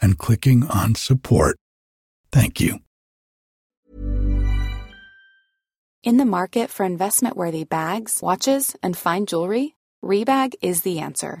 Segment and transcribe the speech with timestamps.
[0.00, 1.56] and clicking on support.
[2.32, 2.80] Thank you.
[6.02, 9.74] In the market for investment worthy bags, watches, and fine jewelry,
[10.04, 11.40] Rebag is the answer.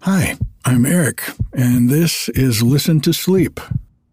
[0.00, 1.22] Hi, I'm Eric,
[1.52, 3.60] and this is Listen to Sleep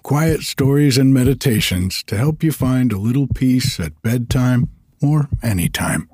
[0.07, 4.69] quiet stories and meditations to help you find a little peace at bedtime
[5.01, 6.07] or anytime.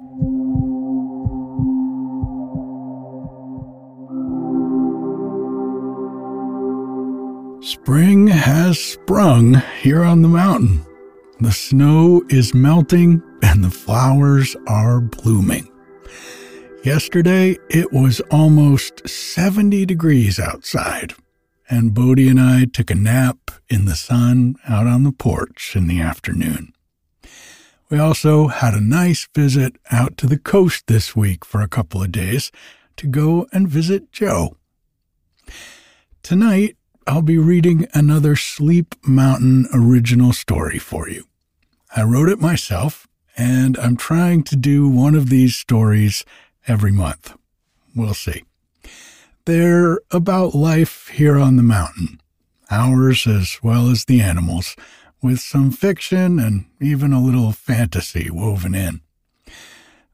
[7.61, 10.83] Spring has sprung here on the mountain.
[11.39, 15.69] The snow is melting and the flowers are blooming.
[16.83, 21.13] Yesterday, it was almost 70 degrees outside,
[21.69, 25.87] and Bodie and I took a nap in the sun out on the porch in
[25.87, 26.73] the afternoon.
[27.89, 32.03] We also had a nice visit out to the coast this week for a couple
[32.03, 32.51] of days
[32.97, 34.57] to go and visit Joe.
[36.21, 36.75] Tonight,
[37.07, 41.23] I'll be reading another Sleep Mountain original story for you.
[41.95, 43.07] I wrote it myself,
[43.37, 46.25] and I'm trying to do one of these stories
[46.67, 47.35] every month.
[47.95, 48.43] We'll see.
[49.45, 52.19] They're about life here on the mountain,
[52.71, 54.75] ours as well as the animals,
[55.21, 59.01] with some fiction and even a little fantasy woven in.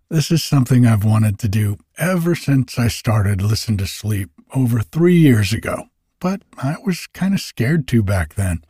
[0.10, 4.82] This is something I've wanted to do ever since I started Listen to Sleep over
[4.82, 5.90] three years ago
[6.20, 8.64] but I was kind of scared to back then.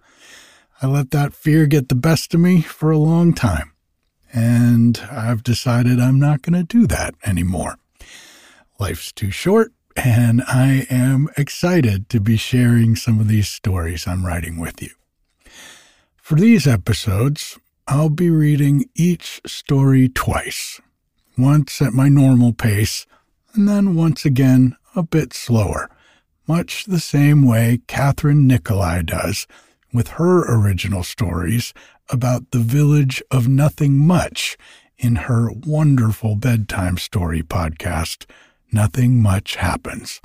[0.81, 3.73] I let that fear get the best of me for a long time,
[4.33, 7.77] and I've decided I'm not going to do that anymore.
[8.79, 14.25] Life's too short, and I am excited to be sharing some of these stories I'm
[14.25, 14.91] writing with you.
[16.17, 17.57] For these episodes,
[17.87, 20.79] I'll be reading each story twice,
[21.37, 23.05] once at my normal pace,
[23.53, 25.89] and then once again a bit slower
[26.49, 29.45] much the same way Kathryn Nicolai does
[29.93, 31.75] with her original stories
[32.09, 34.57] about the village of nothing much
[34.97, 38.25] in her wonderful bedtime story podcast,
[38.71, 40.19] Nothing Much Happens.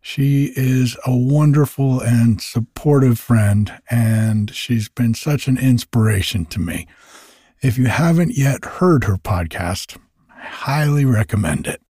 [0.00, 6.86] She is a wonderful and supportive friend, and she's been such an inspiration to me.
[7.60, 9.98] If you haven't yet heard her podcast,
[10.30, 11.80] I highly recommend it.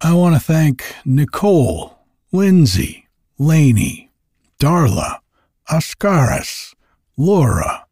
[0.00, 1.98] I want to thank Nicole
[2.30, 3.08] Lindsay,
[3.38, 4.10] Laney,
[4.60, 5.18] Darla,
[5.68, 6.74] Oscaris,
[7.16, 7.86] Laura,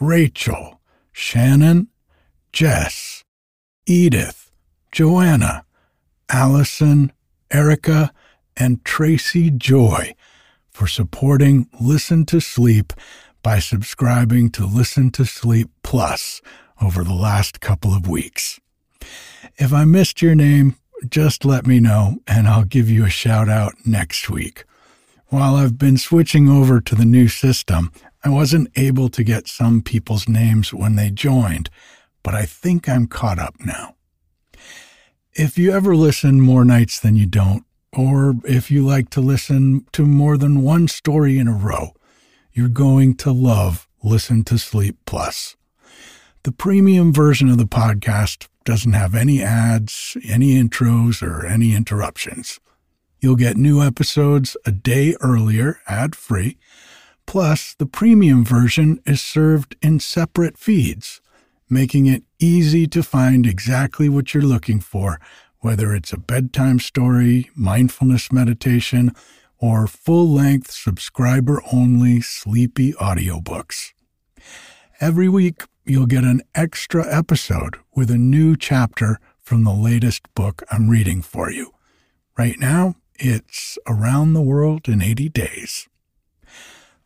[0.00, 0.80] Rachel,
[1.12, 1.88] Shannon,
[2.52, 3.24] Jess,
[3.86, 4.50] Edith,
[4.92, 5.64] Joanna,
[6.28, 7.12] Allison,
[7.50, 8.12] Erica,
[8.56, 10.14] and Tracy Joy
[10.70, 12.92] for supporting Listen to Sleep
[13.42, 16.42] by subscribing to Listen to Sleep Plus
[16.82, 18.60] over the last couple of weeks.
[19.56, 20.76] If I missed your name,
[21.08, 24.64] just let me know and I'll give you a shout out next week.
[25.28, 27.90] While I've been switching over to the new system,
[28.22, 31.68] I wasn't able to get some people's names when they joined,
[32.22, 33.96] but I think I'm caught up now.
[35.34, 39.84] If you ever listen more nights than you don't, or if you like to listen
[39.92, 41.92] to more than one story in a row,
[42.52, 45.56] you're going to love Listen to Sleep Plus.
[46.44, 52.60] The premium version of the podcast doesn't have any ads, any intros, or any interruptions.
[53.20, 56.58] You'll get new episodes a day earlier, ad free.
[57.26, 61.20] Plus, the premium version is served in separate feeds,
[61.68, 65.20] making it easy to find exactly what you're looking for,
[65.60, 69.12] whether it's a bedtime story, mindfulness meditation,
[69.58, 73.92] or full length subscriber only sleepy audiobooks.
[75.00, 80.62] Every week, you'll get an extra episode with a new chapter from the latest book
[80.70, 81.72] I'm reading for you.
[82.36, 85.88] Right now, it's Around the World in 80 Days.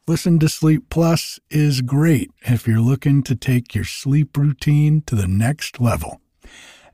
[0.06, 5.14] Listen to Sleep Plus is great if you're looking to take your sleep routine to
[5.14, 6.20] the next level.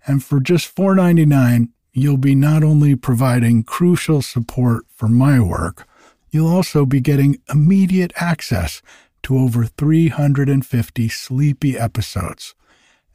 [0.07, 5.89] And for just $4.99, you'll be not only providing crucial support for my work,
[6.31, 8.83] you'll also be getting immediate access
[9.23, 12.55] to over 350 sleepy episodes.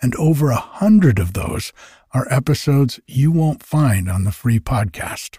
[0.01, 1.71] And over a hundred of those
[2.11, 5.37] are episodes you won't find on the free podcast.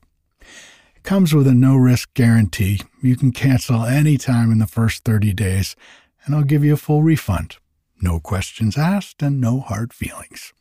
[1.03, 2.81] Comes with a no risk guarantee.
[3.03, 5.75] You can cancel any time in the first 30 days,
[6.25, 7.57] and I'll give you a full refund.
[8.01, 10.53] No questions asked and no hard feelings.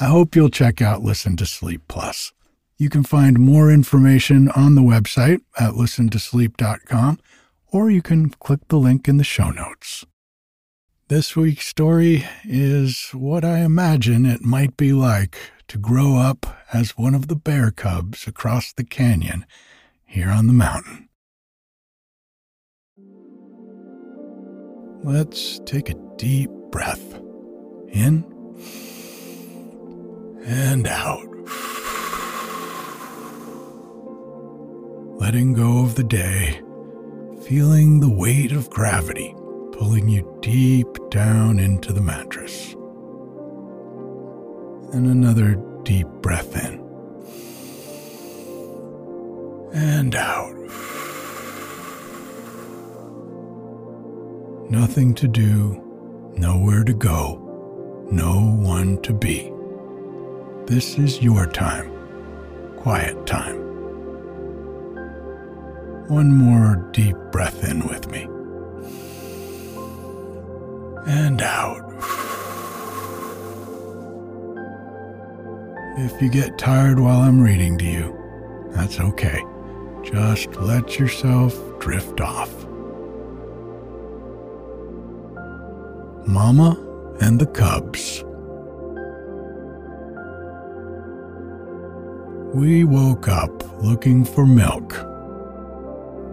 [0.00, 2.32] I hope you'll check out Listen to Sleep Plus.
[2.78, 7.20] You can find more information on the website at listentosleep.com,
[7.70, 10.06] or you can click the link in the show notes.
[11.08, 15.36] This week's story is what I imagine it might be like
[15.68, 19.46] to grow up as one of the bear cubs across the canyon
[20.04, 21.08] here on the mountain.
[25.02, 27.14] Let's take a deep breath
[27.88, 28.24] in
[30.44, 31.28] and out.
[35.20, 36.60] Letting go of the day,
[37.46, 39.34] feeling the weight of gravity
[39.74, 42.76] pulling you deep down into the mattress.
[44.94, 46.78] And another deep breath in
[49.72, 50.54] and out.
[54.70, 55.82] Nothing to do,
[56.36, 59.52] nowhere to go, no one to be.
[60.66, 61.90] This is your time,
[62.76, 63.56] quiet time.
[66.06, 68.28] One more deep breath in with me.
[71.12, 71.93] And out.
[75.96, 78.18] If you get tired while I'm reading to you,
[78.70, 79.40] that's okay.
[80.02, 82.50] Just let yourself drift off.
[86.26, 86.76] Mama
[87.20, 88.24] and the Cubs.
[92.52, 94.88] We woke up looking for milk,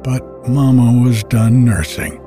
[0.03, 2.19] but Mama was done nursing,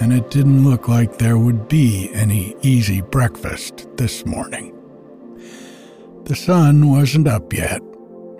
[0.00, 4.79] and it didn't look like there would be any easy breakfast this morning.
[6.30, 7.82] The sun wasn't up yet,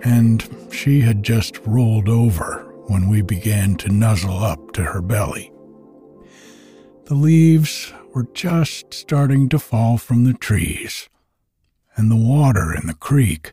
[0.01, 5.51] and she had just rolled over when we began to nuzzle up to her belly.
[7.07, 11.09] The leaves were just starting to fall from the trees,
[11.97, 13.51] and the water in the creek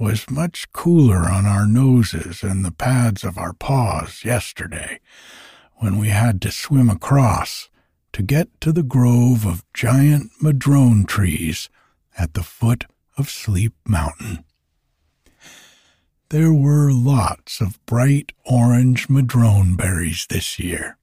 [0.00, 4.98] was much cooler on our noses and the pads of our paws yesterday
[5.76, 7.70] when we had to swim across
[8.12, 11.70] to get to the grove of giant madrone trees
[12.18, 12.84] at the foot
[13.18, 14.44] of Sleep Mountain.
[16.30, 20.98] There were lots of bright orange madrone berries this year,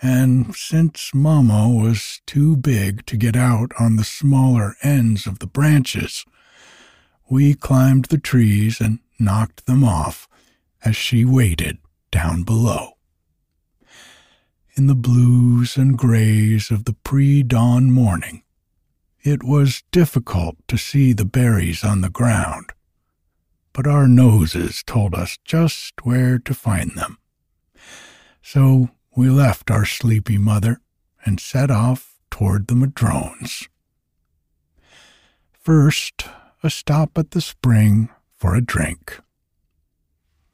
[0.00, 5.46] and since Mama was too big to get out on the smaller ends of the
[5.46, 6.24] branches,
[7.28, 10.28] we climbed the trees and knocked them off
[10.84, 11.78] as she waited
[12.10, 12.90] down below.
[14.74, 18.42] In the blues and grays of the pre dawn morning,
[19.22, 22.72] it was difficult to see the berries on the ground,
[23.72, 27.18] but our noses told us just where to find them.
[28.42, 30.80] So we left our sleepy mother
[31.24, 33.68] and set off toward the madrones.
[35.52, 36.24] First,
[36.62, 39.20] a stop at the spring for a drink.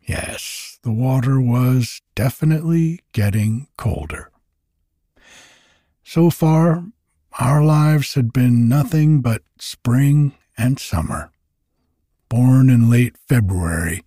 [0.03, 4.31] Yes, the water was definitely getting colder.
[6.03, 6.85] So far,
[7.39, 11.31] our lives had been nothing but spring and summer.
[12.29, 14.03] Born in late February,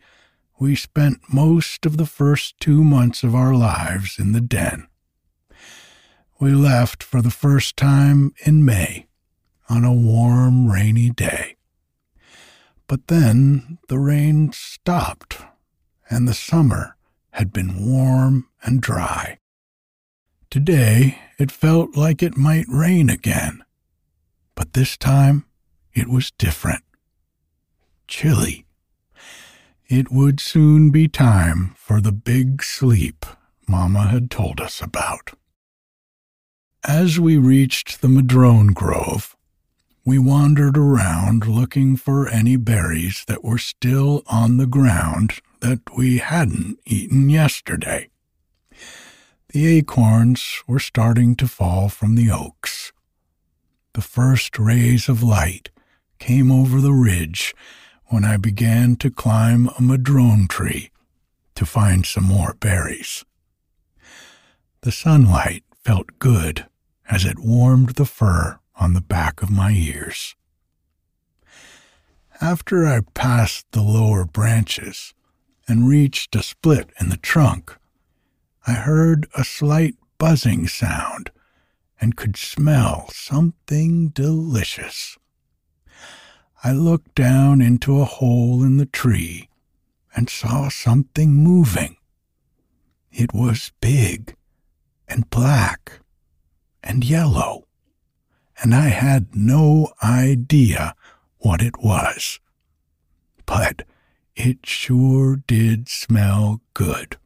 [0.60, 4.88] we spent most of the first two months of our lives in the den.
[6.40, 9.08] We left for the first time in May
[9.70, 11.56] on a warm, rainy day.
[12.88, 15.38] But then the rain stopped,
[16.10, 16.98] and the summer
[17.32, 19.40] had been warm and dry.
[20.50, 23.64] Today it felt like it might rain again,
[24.54, 25.44] but this time
[25.92, 26.84] it was different.
[28.08, 28.68] Chilly.
[29.90, 33.26] It would soon be time for the big sleep
[33.68, 35.32] Mama had told us about.
[36.88, 39.36] As we reached the madrone grove,
[40.06, 46.20] we wandered around looking for any berries that were still on the ground that we
[46.20, 48.10] hadn't eaten yesterday.
[49.52, 52.94] The acorns were starting to fall from the oaks.
[53.94, 55.70] The first rays of light
[56.20, 57.54] came over the ridge
[58.06, 60.90] when I began to climb a madrone tree
[61.56, 63.26] to find some more berries.
[64.84, 66.68] The sunlight felt good
[67.10, 70.34] as it warmed the fur on the back of my ears.
[72.40, 75.14] After I passed the lower branches
[75.68, 77.78] and reached a split in the trunk,
[78.68, 81.32] I heard a slight buzzing sound
[82.00, 85.18] and could smell something delicious.
[86.64, 89.50] I looked down into a hole in the tree
[90.16, 91.98] and saw something moving.
[93.12, 94.36] It was big
[95.08, 96.00] and black
[96.84, 97.66] and yellow
[98.62, 100.96] and I had no idea
[101.40, 102.40] what it was.
[103.46, 103.88] But
[104.36, 107.18] it sure did smell good.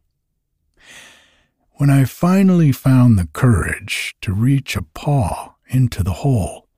[1.78, 6.70] When I finally found the courage to reach a paw into the hole,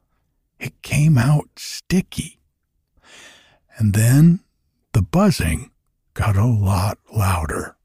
[0.60, 2.40] it came out sticky.
[3.78, 4.40] And then
[4.94, 5.70] the buzzing
[6.16, 7.76] got a lot louder.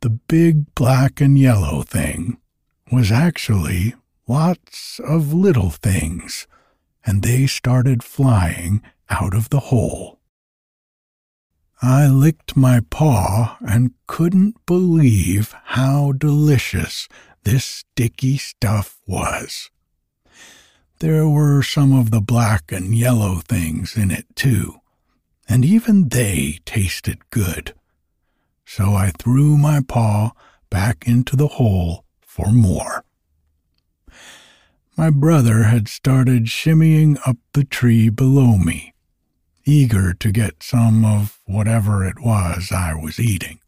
[0.00, 2.38] The big black and yellow thing
[2.90, 3.94] was actually
[4.26, 6.48] lots of little things,
[7.04, 10.15] and they started flying out of the hole.
[11.82, 17.08] I licked my paw and couldn't believe how delicious
[17.44, 19.70] this sticky stuff was.
[21.00, 24.76] There were some of the black and yellow things in it, too,
[25.48, 27.74] and even they tasted good.
[28.64, 30.32] So I threw my paw
[30.70, 33.04] back into the hole for more.
[34.96, 38.94] My brother had started shimmying up the tree below me,
[39.66, 43.58] eager to get some of whatever it was I was eating,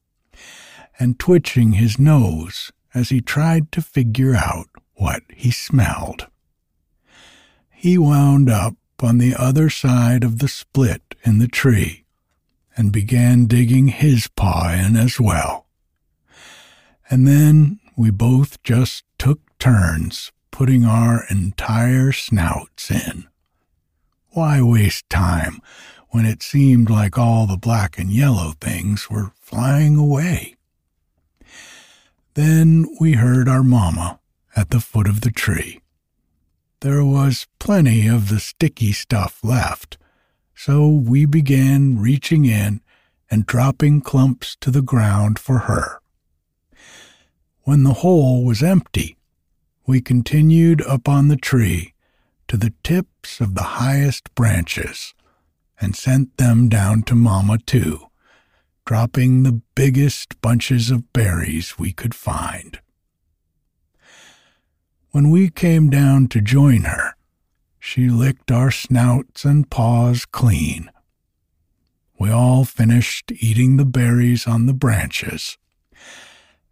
[0.98, 6.28] and twitching his nose as he tried to figure out what he smelled.
[7.70, 12.04] He wound up on the other side of the split in the tree
[12.76, 15.66] and began digging his paw in as well.
[17.10, 23.28] And then we both just took turns putting our entire snouts in.
[24.38, 25.60] Why waste time
[26.10, 30.54] when it seemed like all the black and yellow things were flying away?
[32.34, 34.20] Then we heard our mamma
[34.54, 35.80] at the foot of the tree.
[36.82, 39.98] There was plenty of the sticky stuff left,
[40.54, 42.80] so we began reaching in
[43.28, 45.98] and dropping clumps to the ground for her.
[47.62, 49.16] When the hole was empty,
[49.84, 51.92] we continued up on the tree
[52.48, 55.14] to the tips of the highest branches
[55.80, 58.08] and sent them down to Mamma, too,
[58.84, 62.80] dropping the biggest bunches of berries we could find.
[65.10, 67.14] When we came down to join her,
[67.78, 70.90] she licked our snouts and paws clean.
[72.18, 75.56] We all finished eating the berries on the branches,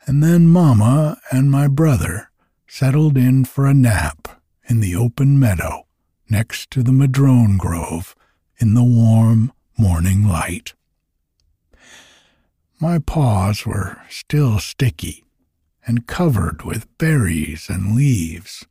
[0.06, 2.30] and then Mamma and my brother
[2.66, 4.35] settled in for a nap
[4.68, 5.86] in the open meadow
[6.28, 8.14] next to the madrone grove
[8.58, 10.74] in the warm morning light.
[12.80, 15.24] My paws were still sticky
[15.86, 18.64] and covered with berries and leaves,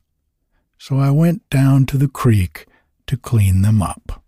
[0.78, 2.68] so I went down to the creek
[3.08, 4.24] to clean them up.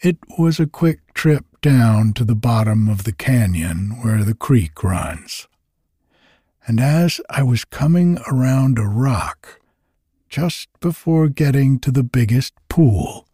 [0.00, 4.84] It was a quick trip down to the bottom of the canyon where the creek
[4.84, 5.48] runs
[6.68, 9.57] and as I was coming around a rock,
[10.28, 13.26] just before getting to the biggest pool,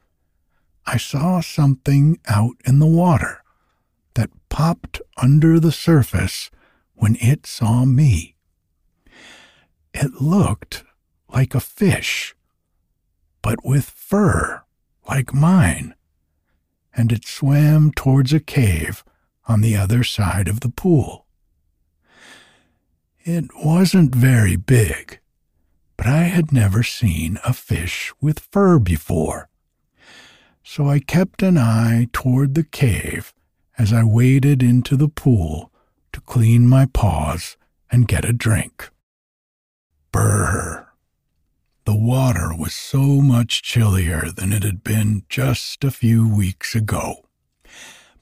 [0.87, 3.43] I saw something out in the water
[4.15, 6.51] that popped under the surface
[6.95, 8.37] when it saw me.
[9.93, 10.85] It looked
[11.29, 12.35] like a fish,
[13.43, 14.63] but with fur
[15.09, 15.95] like mine,
[16.95, 19.05] and it swam towards a cave
[19.47, 21.27] on the other side of the pool.
[23.25, 25.19] It wasn't very big,
[25.97, 29.49] but I had never seen a fish with fur before.
[30.63, 33.33] So I kept an eye toward the cave
[33.79, 35.71] as I waded into the pool
[36.13, 37.57] to clean my paws
[37.91, 38.91] and get a drink.
[40.13, 40.89] Brr!
[41.85, 47.27] The water was so much chillier than it had been just a few weeks ago,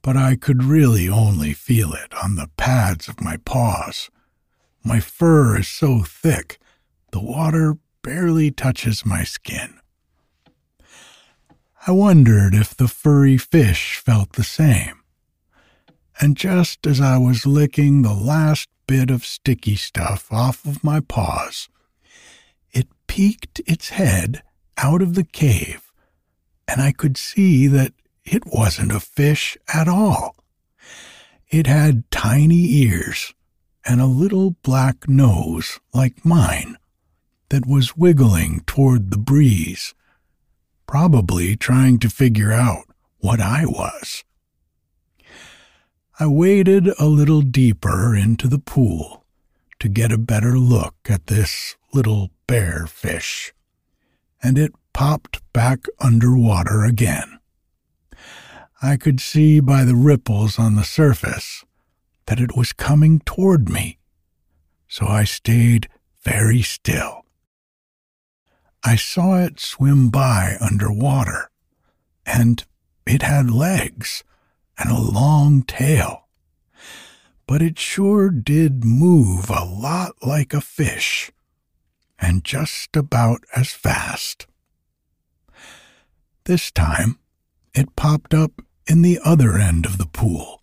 [0.03, 4.11] but I could really only feel it on the pads of my paws.
[4.83, 6.59] My fur is so thick,
[7.13, 9.79] the water barely touches my skin.
[11.87, 15.01] I wondered if the furry fish felt the same.
[16.21, 21.01] And just as I was licking the last bit of sticky stuff off of my
[21.01, 21.69] paws,
[22.73, 24.43] it peeked its head
[24.77, 25.93] out of the cave,
[26.69, 27.93] and I could see that
[28.25, 30.37] it wasn't a fish at all.
[31.51, 33.35] It had tiny ears
[33.85, 36.77] and a little black nose like mine
[37.53, 39.93] that was wiggling toward the breeze,
[40.87, 42.87] probably trying to figure out
[43.19, 44.25] what I was.
[46.19, 49.27] I waded a little deeper into the pool
[49.81, 53.53] to get a better look at this little bear fish,
[54.43, 57.39] and it popped back under water again.
[58.81, 61.67] I could see by the ripples on the surface
[62.29, 63.99] that it was coming toward me,
[64.89, 65.91] so I stayed
[66.25, 67.22] very still.
[68.85, 71.51] I saw it swim by under water,
[72.27, 72.65] and
[73.07, 74.25] it had legs
[74.77, 76.27] and a long tail.
[77.47, 81.31] But it sure did move a lot like a fish,
[82.19, 84.47] and just about as fast.
[86.45, 87.21] This time,
[87.75, 90.61] it popped up in the other end of the pool,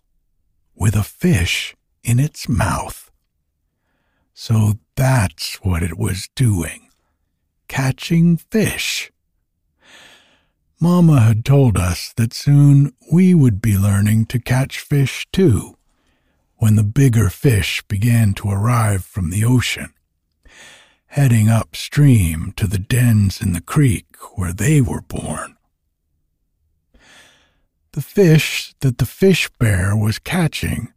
[0.74, 1.74] with a fish
[2.04, 3.10] in its mouth.
[4.34, 6.89] So that's what it was doing
[7.70, 9.12] catching fish.
[10.80, 15.76] Mamma had told us that soon we would be learning to catch fish too,
[16.56, 19.94] when the bigger fish began to arrive from the ocean,
[21.06, 25.56] heading upstream to the dens in the creek where they were born.
[27.92, 30.92] The fish that the fish bear was catching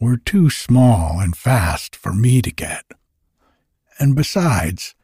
[0.00, 2.86] were too small and fast for me to get.
[3.98, 4.95] And besides,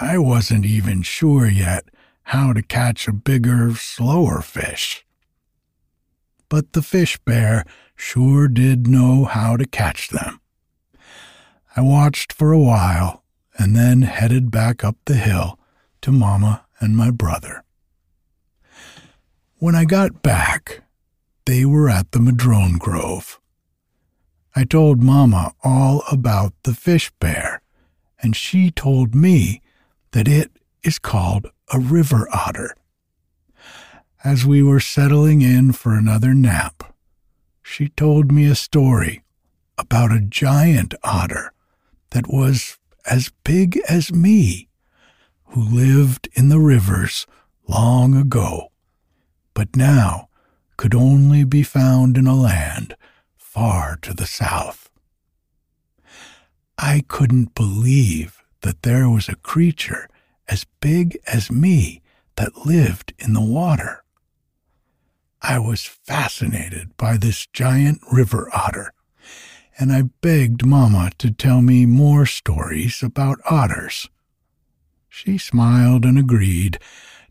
[0.00, 1.84] I wasn't even sure yet
[2.24, 5.04] how to catch a bigger, slower fish.
[6.48, 10.40] But the fish bear sure did know how to catch them.
[11.76, 13.22] I watched for a while
[13.58, 15.58] and then headed back up the hill
[16.00, 17.62] to Mama and my brother.
[19.58, 20.82] When I got back,
[21.44, 23.38] they were at the madrone grove.
[24.56, 27.62] I told Mama all about the fish bear,
[28.22, 29.60] and she told me
[30.12, 30.50] that it
[30.82, 32.74] is called a river otter.
[34.24, 36.94] As we were settling in for another nap,
[37.62, 39.22] she told me a story
[39.76, 41.52] about a giant otter
[42.10, 44.68] that was as big as me,
[45.46, 47.26] who lived in the rivers
[47.66, 48.70] long ago,
[49.54, 50.28] but now
[50.76, 52.96] could only be found in a land
[53.36, 54.88] far to the south.
[56.78, 60.08] I couldn't believe that there was a creature
[60.48, 62.02] as big as me
[62.36, 64.02] that lived in the water.
[65.40, 68.92] I was fascinated by this giant river otter,
[69.78, 74.08] and I begged Mamma to tell me more stories about otters.
[75.08, 76.78] She smiled and agreed,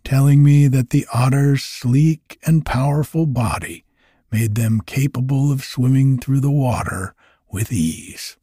[0.04, 3.86] telling me that the otter's sleek and powerful body
[4.32, 7.13] made them capable of swimming through the water
[7.50, 8.38] with ease.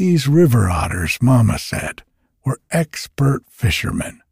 [0.00, 2.04] These river otters, Mama said,
[2.42, 4.22] were expert fishermen,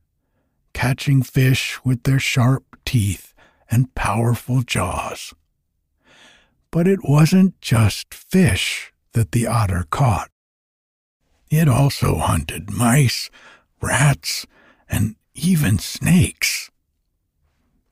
[0.72, 3.34] catching fish with their sharp teeth
[3.70, 5.34] and powerful jaws.
[6.70, 10.30] But it wasn't just fish that the otter caught.
[11.50, 13.28] It also hunted mice,
[13.82, 14.46] rats,
[14.88, 16.70] and even snakes.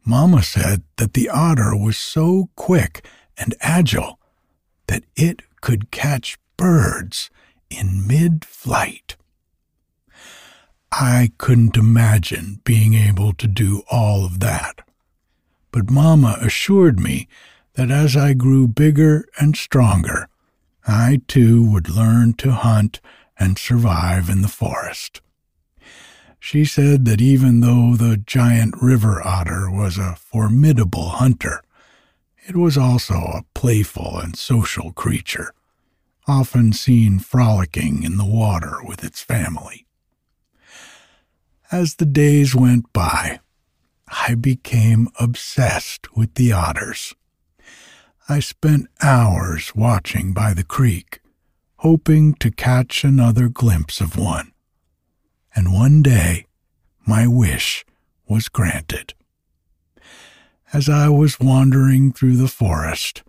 [0.03, 4.19] Mama said that the otter was so quick and agile
[4.87, 7.29] that it could catch birds
[7.71, 9.17] in mid flight.
[10.93, 14.81] I couldn't imagine being able to do all of that.
[15.71, 17.29] But Mama assured me
[17.75, 20.29] that as I grew bigger and stronger,
[20.87, 23.01] I too would learn to hunt
[23.39, 25.21] and survive in the forest.
[26.39, 31.61] She said that even though the giant river otter was a formidable hunter,
[32.47, 35.53] it was also a playful and social creature,
[36.29, 39.87] often seen frolicking in the water with its family.
[41.71, 43.41] As the days went by,
[44.09, 47.15] I became obsessed with the otters.
[48.29, 51.21] I spent hours watching by the creek,
[51.79, 54.53] hoping to catch another glimpse of one.
[55.55, 56.47] And one day,
[57.07, 57.85] my wish
[58.29, 59.15] was granted.
[60.73, 63.23] As I was wandering through the forest,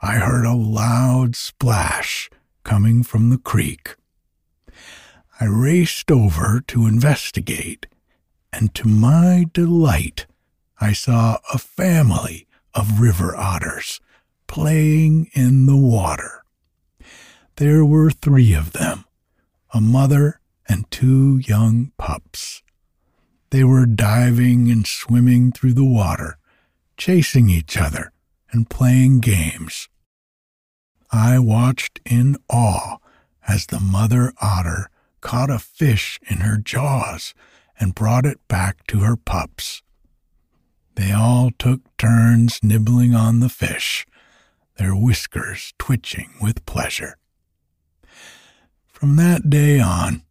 [0.00, 2.30] I heard a loud splash
[2.68, 3.96] coming from the creek.
[5.40, 7.86] I raced over to investigate,
[8.52, 10.26] and to my delight,
[10.78, 14.00] I saw a family of river otters
[14.46, 16.44] playing in the water.
[17.56, 19.06] There were three of them
[19.72, 22.62] a mother and two young pups.
[23.48, 26.36] They were diving and swimming through the water,
[26.98, 28.12] chasing each other
[28.52, 29.88] and playing games.
[31.10, 32.98] I watched in awe
[33.46, 34.90] as the mother otter
[35.20, 37.34] caught a fish in her jaws
[37.80, 39.82] and brought it back to her pups.
[40.94, 44.04] They all took turns nibbling on the fish,
[44.76, 47.16] their whiskers twitching with pleasure.
[48.86, 50.22] From that day on,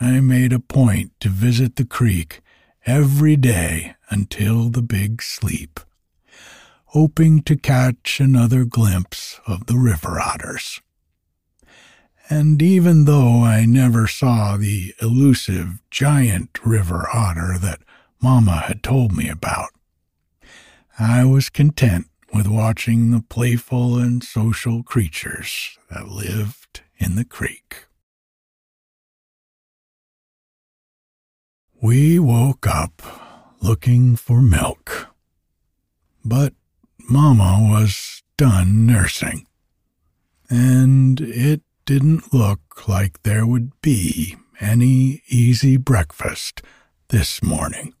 [0.00, 2.40] I made a point to visit the creek
[2.86, 5.80] every day until the big sleep,
[6.94, 10.80] hoping to catch another glimpse of the river otters.
[12.30, 17.80] And even though I never saw the elusive giant river otter that
[18.22, 19.70] Mama had told me about,
[20.96, 27.86] I was content with watching the playful and social creatures that lived in the creek.
[31.82, 33.02] We woke up
[33.60, 35.08] looking for milk,
[36.24, 36.54] but
[37.08, 39.46] Mamma was done nursing,
[40.48, 46.62] and it didn't look like there would be any easy breakfast
[47.08, 47.92] this morning.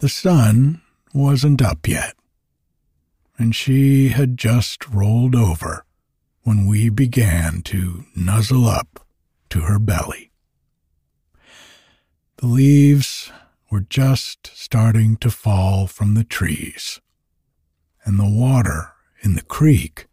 [0.00, 0.82] The sun
[1.14, 2.14] wasn't up yet,
[3.38, 5.84] and she had just rolled over
[6.42, 9.06] when we began to nuzzle up
[9.48, 10.30] to her belly.
[12.36, 13.32] The leaves
[13.70, 17.00] were just starting to fall from the trees,
[18.04, 20.06] and the water in the creek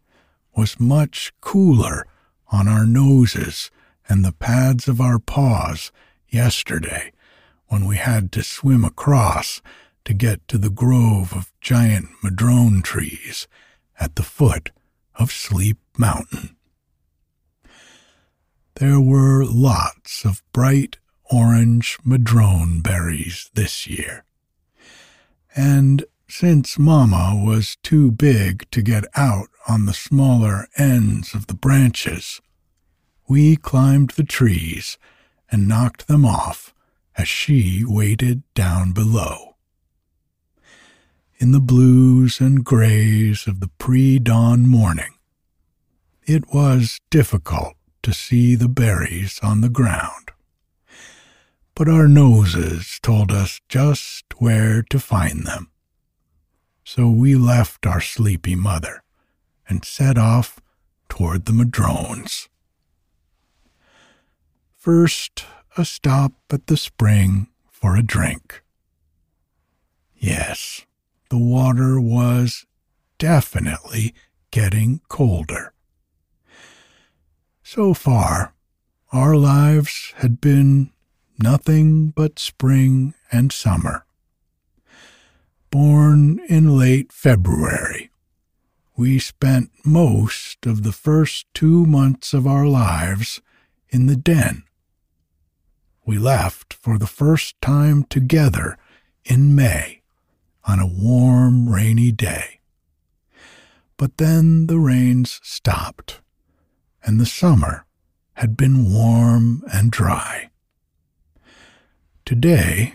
[0.56, 2.06] was much cooler
[2.50, 3.70] on our noses
[4.08, 5.92] and the pads of our paws
[6.28, 7.12] yesterday
[7.66, 9.60] when we had to swim across
[10.04, 13.46] to get to the grove of giant madrone trees
[14.00, 14.70] at the foot
[15.16, 16.56] of Sleep Mountain.
[18.76, 20.98] There were lots of bright
[21.30, 24.24] orange madrone berries this year.
[25.54, 31.54] And since Mamma was too big to get out on the smaller ends of the
[31.54, 32.40] branches,
[33.28, 34.98] we climbed the trees
[35.50, 36.74] and knocked them off
[37.16, 39.56] as she waited down below.
[41.38, 45.14] In the blues and grays of the pre dawn morning,
[46.26, 50.27] it was difficult to see the berries on the ground
[51.78, 55.70] but our noses told us just where to find them.
[56.82, 59.04] So we left our sleepy mother
[59.68, 60.58] and set off
[61.08, 62.48] toward the madrones.
[64.74, 65.44] First,
[65.76, 68.64] a stop at the spring for a drink.
[70.16, 70.84] Yes,
[71.30, 72.66] the water was
[73.18, 74.16] definitely
[74.50, 75.72] getting colder.
[77.62, 78.52] So far,
[79.12, 80.90] our lives had been
[81.38, 84.04] nothing but spring and summer.
[85.70, 88.10] Born in late February,
[88.96, 93.40] we spent most of the first two months of our lives
[93.90, 94.64] in the den.
[96.04, 98.76] We left for the first time together
[99.24, 100.02] in May
[100.64, 102.60] on a warm, rainy day.
[103.96, 106.20] But then the rains stopped,
[107.02, 107.84] and the summer
[108.34, 110.50] had been warm and dry.
[112.28, 112.92] Today,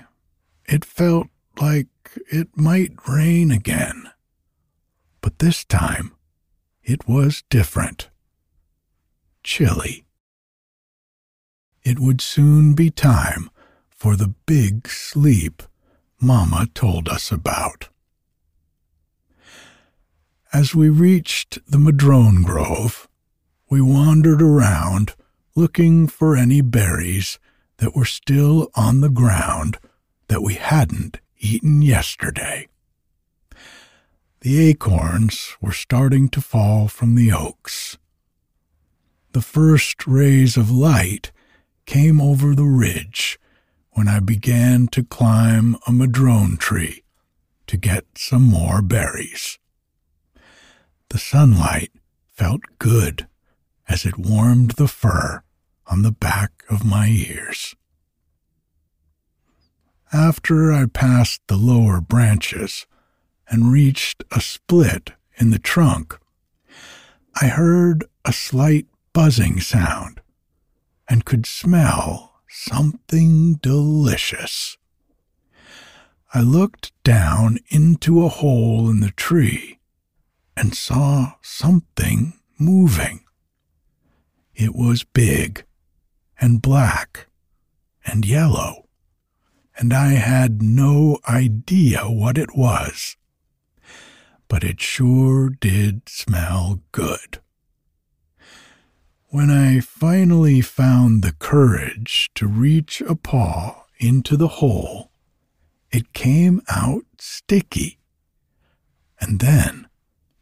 [0.70, 1.28] it felt
[1.60, 1.88] like
[2.32, 4.12] it might rain again.
[5.22, 6.14] But this time,
[6.84, 8.12] it was different.
[9.44, 10.06] Chilly.
[11.82, 13.50] It would soon be time
[13.90, 15.64] for the big sleep
[16.22, 17.90] Mama told us about.
[20.54, 23.08] As we reached the madrone grove,
[23.68, 25.16] we wandered around
[25.56, 27.40] looking for any berries
[27.78, 29.78] that were still on the ground
[30.28, 32.68] that we hadn't eaten yesterday.
[34.42, 37.98] The acorns were starting to fall from the oaks.
[39.32, 41.32] The first rays of light
[41.86, 43.40] came over the ridge
[43.92, 47.04] when I began to climb a madrone tree
[47.68, 49.60] to get some more berries.
[51.10, 51.92] The sunlight
[52.32, 53.28] felt good
[53.88, 55.44] as it warmed the fur
[55.88, 57.76] on the back of my ears.
[60.12, 62.86] After I passed the lower branches
[63.48, 66.18] and reached a split in the trunk,
[67.42, 70.22] I heard a slight buzzing sound
[71.10, 74.78] and could smell something delicious.
[76.34, 79.80] I looked down into a hole in the tree
[80.56, 83.24] and saw something moving.
[84.56, 85.66] It was big
[86.44, 87.28] and black
[88.06, 88.90] and yellow,
[89.78, 93.16] and I had no idea what it was.
[94.50, 97.40] But it sure did smell good.
[99.30, 105.12] When I finally found the courage to reach a paw into the hole,
[105.94, 108.00] it came out sticky.
[109.18, 109.88] And then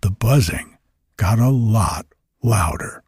[0.02, 0.80] the buzzing
[1.18, 2.08] got a lot
[2.42, 3.04] louder.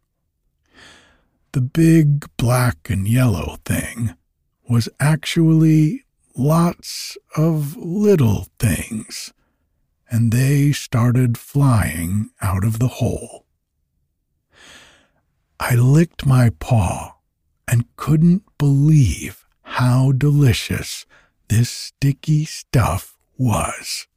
[1.54, 4.16] The big black and yellow thing
[4.68, 6.04] was actually
[6.36, 9.32] lots of little things,
[10.10, 13.46] and they started flying out of the hole.
[15.60, 17.18] I licked my paw
[17.68, 21.06] and couldn't believe how delicious
[21.50, 24.08] this sticky stuff was.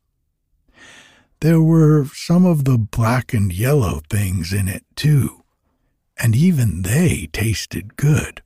[1.41, 5.43] There were some of the black and yellow things in it, too
[6.19, 8.43] and even they tasted good.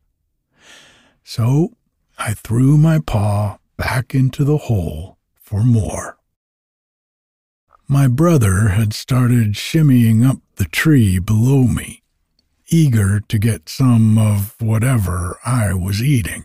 [1.23, 1.77] So
[2.19, 6.19] I threw my paw back into the hole for more.
[7.89, 12.03] My brother had started shimmying up the tree below me,
[12.69, 16.45] eager to get some of whatever I was eating,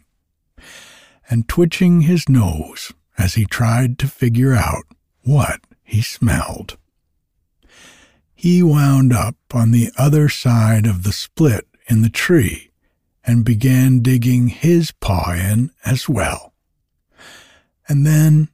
[1.30, 4.86] and twitching his nose as he tried to figure out
[5.22, 6.78] what he smelled
[8.36, 12.70] he wound up on the other side of the split in the tree
[13.24, 16.54] and began digging his paw in as well.
[17.88, 18.50] And then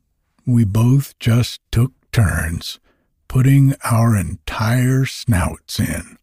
[0.45, 2.79] we both just took turns
[3.27, 6.17] putting our entire snouts in.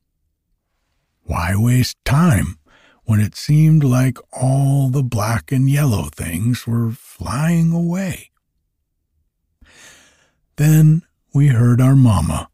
[1.23, 2.59] Why waste time
[3.05, 8.31] when it seemed like all the black and yellow things were flying away?
[10.57, 12.51] Then we heard our mamma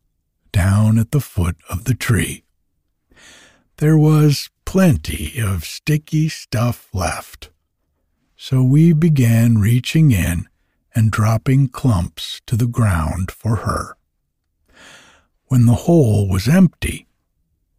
[0.55, 2.45] down at the foot of the tree.
[3.79, 7.51] There was plenty of sticky stuff left,
[8.37, 10.47] so we began reaching in
[10.95, 13.97] and dropping clumps to the ground for her.
[15.47, 17.09] When the hole was empty,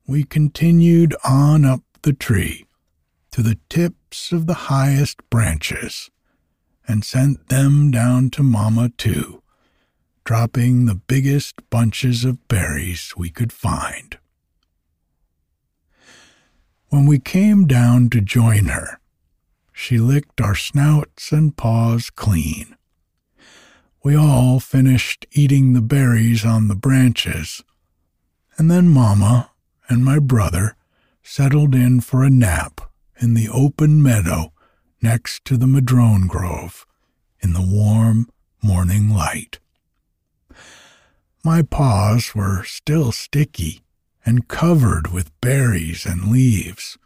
[0.06, 2.66] we continued on up the tree
[3.32, 6.12] to the tips of the highest branches
[6.86, 9.42] and sent them down to Mamma, too,
[10.26, 14.18] dropping the biggest bunches of berries we could find.
[16.90, 19.00] When we came down to join her,
[19.72, 22.76] she licked our snouts and paws clean.
[24.04, 27.64] We all finished eating the berries on the branches,
[28.58, 29.52] and then Mamma
[29.90, 30.76] and my brother
[31.22, 32.82] settled in for a nap
[33.20, 34.54] in the open meadow
[35.02, 36.86] next to the madrone grove
[37.42, 38.28] in the warm
[38.64, 39.60] morning light.
[41.46, 43.84] My paws were still sticky
[44.26, 46.98] and covered with berries and leaves,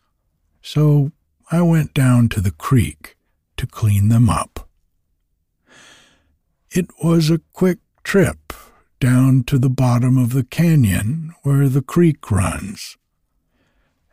[0.62, 1.12] so
[1.52, 3.17] I went down to the creek
[3.58, 4.69] to clean them up.
[6.71, 8.54] It was a quick trip
[9.02, 12.95] down to the bottom of the canyon where the creek runs.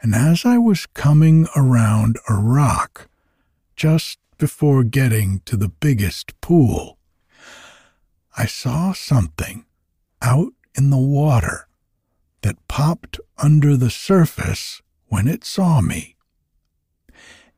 [0.02, 3.08] And as I was coming around a rock
[3.76, 6.98] just before getting to the biggest pool,
[8.36, 9.65] I saw something
[10.26, 11.68] out in the water
[12.42, 16.16] that popped under the surface when it saw me.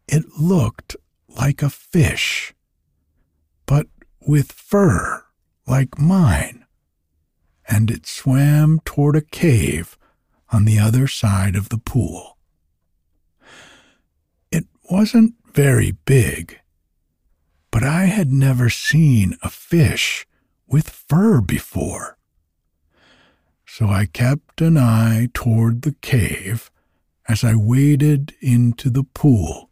[0.07, 0.95] It looked
[1.29, 2.55] like a fish,
[3.65, 3.87] but
[4.21, 5.25] with fur
[5.67, 6.67] like mine,
[7.67, 9.97] and it swam toward a cave
[10.51, 12.37] on the other side of the pool.
[14.51, 16.61] It wasn't very big,
[17.71, 20.27] but I had never seen a fish
[20.67, 22.18] with fur before
[23.79, 26.69] so I kept an eye toward the cave
[27.29, 29.71] as I waded into the pool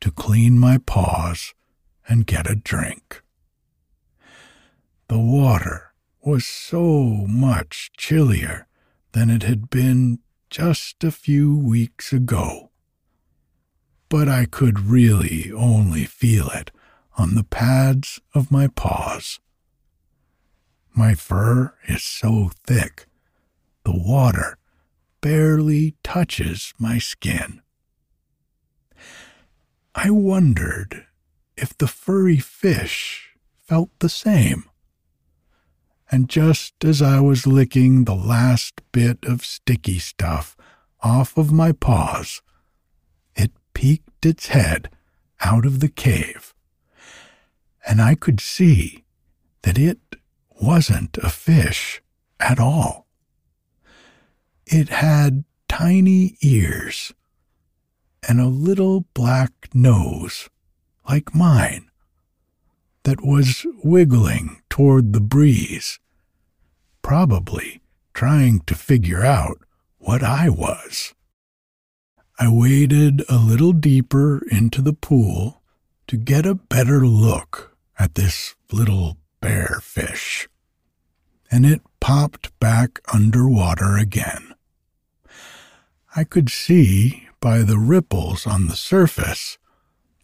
[0.00, 1.54] to clean my paws
[2.08, 3.22] and get a drink.
[5.06, 5.92] The water
[6.24, 6.82] was so
[7.28, 8.66] much chillier
[9.12, 10.18] than it had been
[10.50, 12.72] just a few weeks ago.
[14.08, 16.72] But I could really only feel it
[17.16, 19.38] on the pads of my paws.
[20.96, 23.06] My fur is so thick,
[23.86, 24.58] the water
[25.20, 27.62] barely touches my skin.
[29.94, 31.06] I wondered
[31.56, 34.64] if the furry fish felt the same.
[36.10, 40.56] And just as I was licking the last bit of sticky stuff
[41.00, 42.42] off of my paws,
[43.36, 44.90] it peeked its head
[45.40, 46.52] out of the cave,
[47.86, 49.04] and I could see
[49.62, 50.00] that it
[50.60, 52.02] wasn't a fish
[52.40, 53.05] at all.
[54.66, 57.12] It had tiny ears
[58.28, 60.50] and a little black nose
[61.08, 61.88] like mine
[63.04, 66.00] that was wiggling toward the breeze,
[67.00, 67.80] probably
[68.12, 69.58] trying to figure out
[69.98, 71.14] what I was.
[72.36, 75.62] I waded a little deeper into the pool
[76.08, 80.48] to get a better look at this little bear fish,
[81.52, 84.55] and it popped back underwater again.
[86.18, 89.58] I could see by the ripples on the surface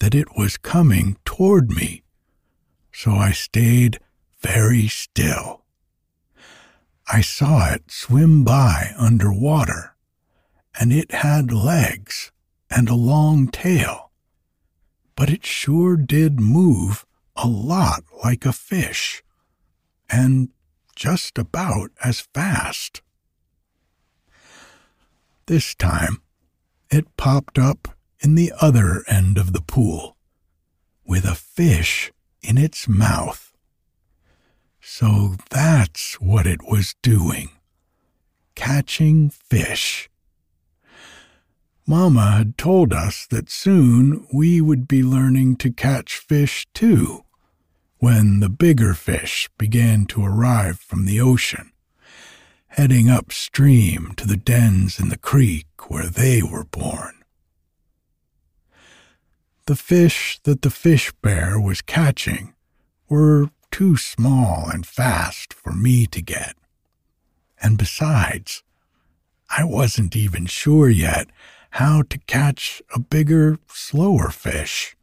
[0.00, 2.02] that it was coming toward me,
[2.90, 4.00] so I stayed
[4.40, 5.66] very still.
[7.12, 9.94] I saw it swim by underwater,
[10.81, 12.33] and it had legs
[12.70, 14.12] and a long tail,
[15.14, 17.05] but it sure did move
[17.37, 19.22] a lot like a fish,
[20.09, 20.48] and
[20.96, 23.02] just about as fast.
[25.46, 26.22] This time,
[26.90, 27.88] it popped up
[28.20, 30.16] in the other end of the pool,
[31.05, 33.52] with a fish in its mouth.
[34.81, 37.50] So that's what it was doing
[38.55, 40.09] catching fish.
[41.87, 47.24] Mamma had told us that soon we would be learning to catch fish too,
[47.98, 51.72] when the bigger fish began to arrive from the ocean,
[52.77, 57.13] heading upstream to the dens in the creek where they were born.
[59.67, 62.55] The fish that the fish bear was catching
[63.11, 66.57] were too small and fast for me to get.
[67.63, 68.63] And besides,
[69.51, 71.29] I wasn't even sure yet
[71.73, 74.97] how to catch a bigger, slower fish.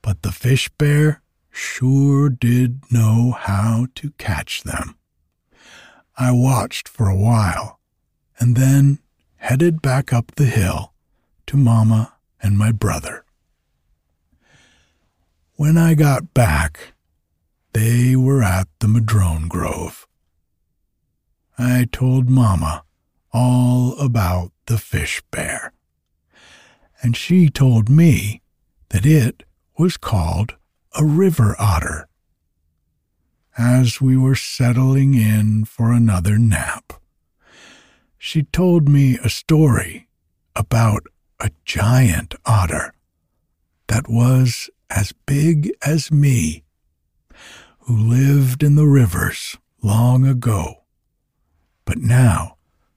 [0.00, 4.96] But the fish bear sure did know how to catch them.
[6.16, 7.80] I watched for a while
[8.38, 9.00] and then
[9.36, 10.94] headed back up the hill
[11.46, 13.24] to Mama and my brother.
[15.56, 16.94] When I got back,
[17.72, 20.06] they were at the Madrone Grove.
[21.58, 22.84] I told Mama
[23.32, 25.72] all about the fish bear,
[27.02, 28.40] and she told me
[28.90, 29.42] that it
[29.76, 30.54] was called
[30.96, 32.08] a river otter.
[33.56, 36.94] As we were settling in for another nap,
[38.18, 40.08] she told me a story
[40.56, 41.06] about
[41.38, 42.94] a giant otter
[43.86, 46.64] that was as big as me,
[47.80, 50.84] who lived in the rivers long ago,
[51.84, 52.56] but now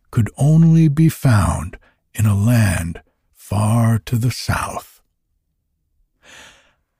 [0.09, 1.77] could only be found
[2.13, 3.01] in a land
[3.33, 5.01] far to the south.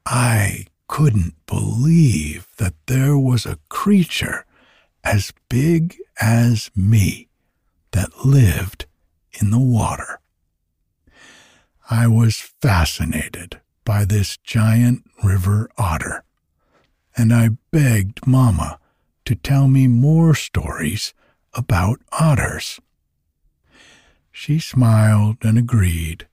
[0.05, 4.45] I couldn't believe that there was a creature
[5.03, 7.27] as big as me
[7.91, 8.85] that lived
[9.39, 10.19] in the water.
[11.89, 16.23] I was fascinated by this giant river otter,
[17.15, 18.79] and I begged Mamma
[19.25, 21.13] to tell me more stories
[21.53, 22.79] about otters.
[24.31, 26.27] She smiled and agreed,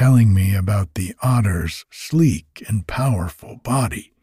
[0.00, 4.14] telling me about the otter's sleek and powerful body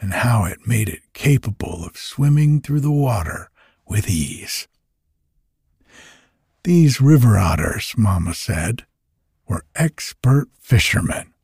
[0.00, 3.50] and how it made it capable of swimming through the water
[3.86, 4.66] with ease.
[6.64, 8.86] These river otters, Mamma said,
[9.46, 11.34] were expert fishermen,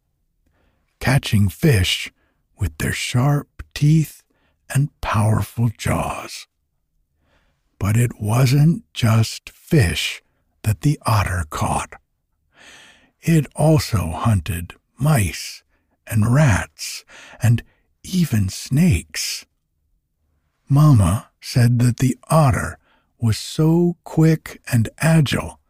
[0.99, 2.11] catching fish
[2.59, 4.23] with their sharp teeth
[4.71, 6.47] and powerful jaws.
[7.79, 10.23] But it wasn't just fish
[10.63, 12.01] that the otter caught.
[13.21, 15.63] It also hunted mice
[16.07, 17.05] and rats
[17.43, 17.63] and
[18.03, 19.45] even snakes.
[20.69, 22.79] Mamma said that the otter
[23.21, 25.61] was so quick and agile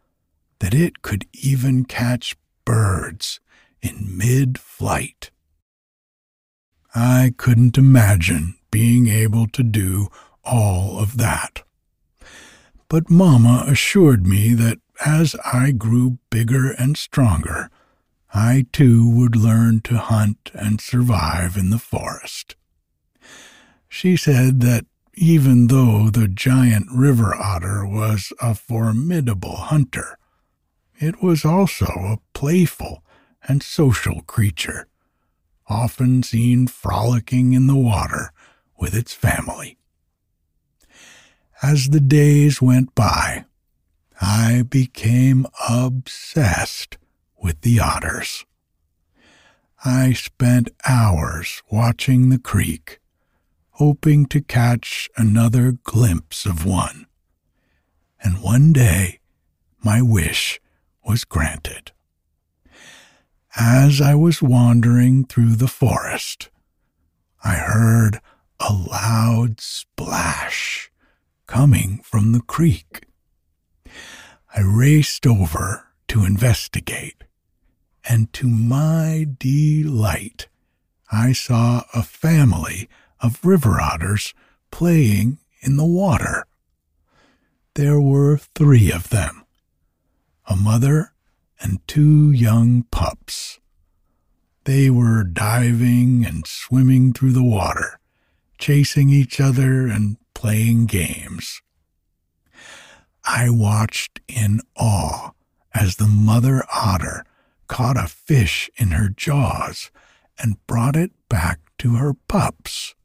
[0.59, 2.35] that it could even catch
[2.65, 3.39] birds
[3.81, 5.31] in mid flight.
[6.93, 10.09] I couldn't imagine being able to do
[10.43, 11.63] all of that.
[12.87, 17.69] But Mamma assured me that as I grew bigger and stronger,
[18.33, 22.55] I too would learn to hunt and survive in the forest.
[23.87, 24.85] She said that
[25.15, 30.17] even though the giant river otter was a formidable hunter,
[30.99, 33.03] it was also a playful
[33.47, 34.87] and social creature,
[35.67, 38.31] often seen frolicking in the water
[38.77, 39.77] with its family.
[41.61, 43.45] As the days went by,
[44.21, 46.97] I became obsessed
[47.41, 48.45] with the otters.
[49.85, 52.99] I spent hours watching the creek,
[53.71, 57.05] hoping to catch another glimpse of one.
[58.21, 59.19] And one day,
[59.81, 60.59] my wish
[61.05, 61.93] was granted.
[63.55, 66.49] As I was wandering through the forest,
[67.43, 68.19] I heard
[68.59, 70.91] a loud splash
[71.47, 73.05] coming from the creek.
[74.55, 77.23] I raced over to investigate,
[78.03, 80.47] and to my delight,
[81.11, 82.89] I saw a family
[83.19, 84.33] of river otters
[84.71, 86.45] playing in the water.
[87.75, 89.45] There were three of them
[90.47, 91.13] a mother
[91.61, 93.59] and two young pups.
[94.63, 97.99] They were diving and swimming through the water,
[98.57, 101.61] chasing each other and playing games.
[103.31, 105.33] I watched in awe
[105.71, 107.23] as the mother otter
[107.67, 109.91] caught a fish in her jaws
[110.39, 112.95] and brought it back to her pups.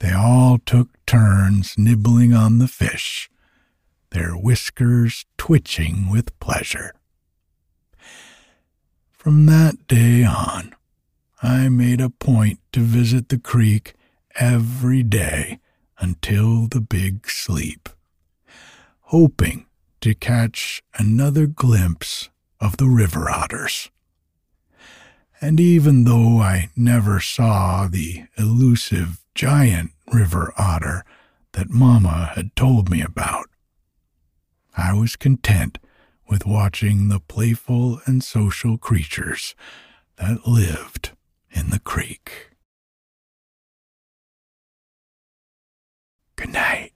[0.00, 3.30] They all took turns nibbling on the fish,
[4.10, 6.92] their whiskers twitching with pleasure.
[9.10, 10.74] From that day on,
[11.42, 13.94] I made a point to visit the creek
[14.34, 15.58] every day
[15.98, 17.88] until the big sleep,
[19.10, 19.66] hoping
[20.00, 22.28] to catch another glimpse
[22.60, 23.90] of the river otters.
[25.40, 31.04] And even though I never saw the elusive giant river otter
[31.54, 33.48] that Mama had told me about,
[34.76, 35.78] I was content
[36.28, 39.56] with watching the playful and social creatures
[40.18, 41.10] that lived
[41.50, 42.50] in the creek.
[46.36, 46.89] Good night.